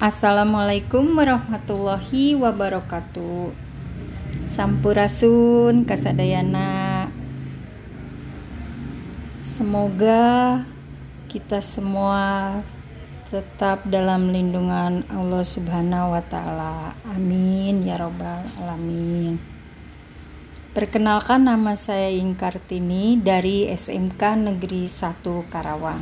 Assalamualaikum 0.00 1.12
warahmatullahi 1.12 2.32
wabarakatuh. 2.32 3.52
Sampurasun 4.48 5.84
kasadayana. 5.84 7.12
Semoga 9.44 10.64
kita 11.28 11.60
semua 11.60 12.56
tetap 13.28 13.84
dalam 13.92 14.32
lindungan 14.32 15.04
Allah 15.12 15.44
Subhanahu 15.44 16.16
wa 16.16 16.24
taala. 16.24 16.96
Amin 17.04 17.84
ya 17.84 18.00
robbal 18.00 18.40
alamin. 18.56 19.36
Perkenalkan 20.72 21.44
nama 21.44 21.76
saya 21.76 22.08
Ingkartini 22.08 23.20
dari 23.20 23.68
SMK 23.68 24.48
Negeri 24.48 24.88
1 24.88 25.52
Karawang. 25.52 26.00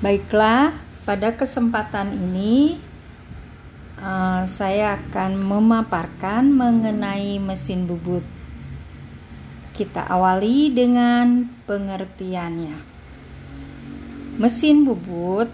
Baiklah, 0.00 0.88
pada 1.04 1.32
kesempatan 1.32 2.12
ini 2.12 2.76
uh, 4.00 4.44
saya 4.48 4.98
akan 5.00 5.36
memaparkan 5.40 6.50
mengenai 6.52 7.40
mesin 7.40 7.88
bubut. 7.88 8.24
Kita 9.76 10.04
awali 10.08 10.68
dengan 10.68 11.48
pengertiannya. 11.64 12.76
Mesin 14.40 14.84
bubut 14.84 15.48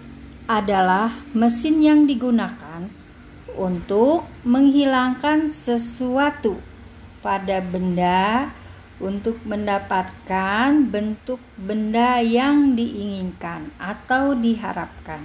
adalah 0.47 1.11
mesin 1.35 1.83
yang 1.83 2.07
digunakan 2.07 2.87
untuk 3.55 4.23
menghilangkan 4.47 5.51
sesuatu 5.51 6.59
pada 7.19 7.59
benda 7.59 8.51
untuk 8.97 9.37
mendapatkan 9.45 10.89
bentuk 10.89 11.37
benda 11.53 12.17
yang 12.21 12.73
diinginkan 12.73 13.69
atau 13.77 14.33
diharapkan. 14.33 15.21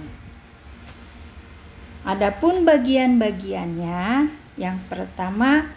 Adapun 2.03 2.67
bagian-bagiannya, 2.67 4.29
yang 4.59 4.77
pertama 4.91 5.71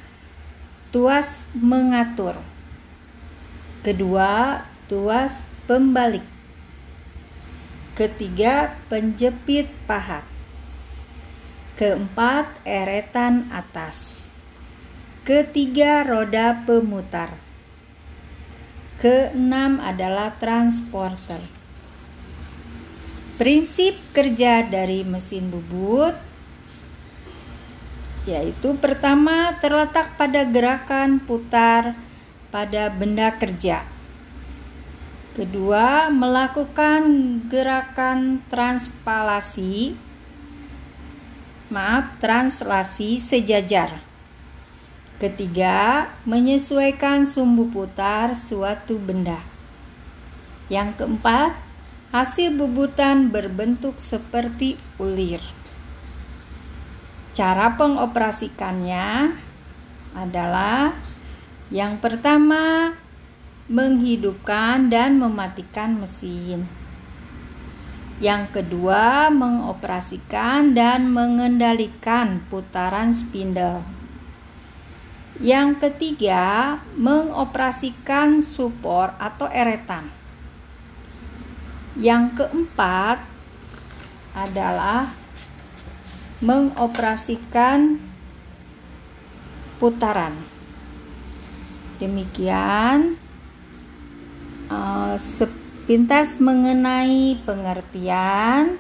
tuas 0.91 1.47
mengatur. 1.55 2.37
Kedua, 3.87 4.61
tuas 4.91 5.41
pembalik. 5.71 6.27
Ketiga, 7.95 8.77
penjepit 8.91 9.71
pahat. 9.89 10.27
Keempat, 11.79 12.51
eretan 12.67 13.49
atas. 13.49 14.29
Ketiga, 15.23 16.05
roda 16.05 16.67
pemutar. 16.67 17.46
Keenam 18.97 19.77
adalah 19.79 20.33
transporter. 20.41 21.41
Prinsip 23.37 24.01
kerja 24.17 24.65
dari 24.65 25.05
mesin 25.05 25.53
bubut 25.53 26.17
yaitu 28.27 28.75
pertama 28.83 29.55
terletak 29.63 30.19
pada 30.19 30.43
gerakan 30.43 31.23
putar 31.23 31.95
pada 32.51 32.91
benda 32.91 33.31
kerja. 33.37 33.87
Kedua, 35.37 36.09
melakukan 36.09 37.05
gerakan 37.53 38.41
transpalasi 38.49 39.93
maaf, 41.69 42.17
translasi 42.23 43.21
sejajar. 43.21 44.01
Ketiga, 45.17 46.13
menyesuaikan 46.29 47.25
sumbu 47.25 47.73
putar 47.73 48.37
suatu 48.37 49.01
benda. 49.01 49.41
Yang 50.69 51.01
keempat, 51.01 51.57
hasil 52.13 52.53
bubutan 52.53 53.33
berbentuk 53.33 53.97
seperti 53.97 54.77
ulir. 55.01 55.41
Cara 57.33 57.81
pengoperasikannya 57.81 59.33
adalah 60.13 60.93
yang 61.73 61.97
pertama, 61.97 62.93
menghidupkan 63.73 64.93
dan 64.93 65.17
mematikan 65.17 65.97
mesin. 65.97 66.69
Yang 68.21 68.61
kedua, 68.61 69.33
mengoperasikan 69.33 70.77
dan 70.77 71.09
mengendalikan 71.09 72.45
putaran 72.53 73.17
spindle. 73.17 73.96
Yang 75.37 75.85
ketiga, 75.85 76.81
mengoperasikan 76.97 78.41
support 78.41 79.13
atau 79.21 79.45
eretan. 79.53 80.09
Yang 81.97 82.41
keempat 82.41 83.21
adalah 84.33 85.13
mengoperasikan 86.41 88.01
putaran. 89.77 90.37
Demikian 92.01 93.17
uh, 94.69 95.17
sepintas 95.17 96.37
mengenai 96.41 97.41
pengertian 97.45 98.77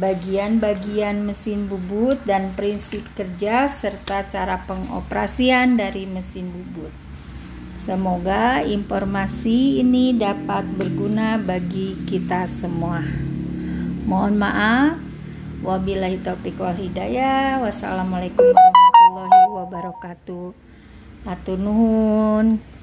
bagian-bagian 0.00 1.28
mesin 1.28 1.68
bubut 1.68 2.16
dan 2.24 2.56
prinsip 2.56 3.04
kerja 3.12 3.68
serta 3.68 4.24
cara 4.32 4.64
pengoperasian 4.64 5.76
dari 5.76 6.08
mesin 6.08 6.48
bubut. 6.48 6.90
Semoga 7.80 8.64
informasi 8.64 9.84
ini 9.84 10.16
dapat 10.16 10.64
berguna 10.76 11.36
bagi 11.36 12.00
kita 12.08 12.48
semua. 12.48 13.04
Mohon 14.08 14.34
maaf. 14.40 14.96
Wabillahi 15.60 16.24
taufiq 16.24 16.56
wal 16.56 16.76
hidayah. 16.76 17.60
Wassalamualaikum 17.60 18.40
warahmatullahi 18.40 19.44
wabarakatuh. 19.52 20.48
Atur 21.28 21.60
nuhun. 21.60 22.79